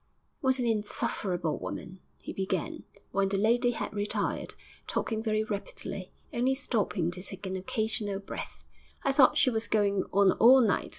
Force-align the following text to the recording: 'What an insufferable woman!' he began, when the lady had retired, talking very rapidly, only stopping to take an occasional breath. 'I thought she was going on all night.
'What 0.39 0.57
an 0.57 0.65
insufferable 0.65 1.59
woman!' 1.59 1.99
he 2.17 2.33
began, 2.33 2.85
when 3.11 3.29
the 3.29 3.37
lady 3.37 3.69
had 3.69 3.93
retired, 3.93 4.55
talking 4.87 5.21
very 5.21 5.43
rapidly, 5.43 6.11
only 6.33 6.55
stopping 6.55 7.11
to 7.11 7.21
take 7.21 7.45
an 7.45 7.55
occasional 7.55 8.17
breath. 8.17 8.65
'I 9.03 9.11
thought 9.11 9.37
she 9.37 9.51
was 9.51 9.67
going 9.67 10.03
on 10.11 10.31
all 10.31 10.59
night. 10.61 10.89